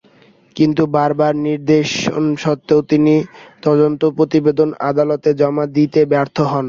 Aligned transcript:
কিন্তু 0.55 0.83
বারবার 0.95 1.33
নির্দেশ 1.47 1.87
সত্ত্বেও 2.37 2.81
তিনি 2.91 3.13
তদন্ত 3.63 4.01
প্রতিবেদন 4.17 4.69
আদালতে 4.89 5.29
জমা 5.39 5.65
দিতে 5.75 5.99
ব্যর্থ 6.11 6.37
হন। 6.43 6.59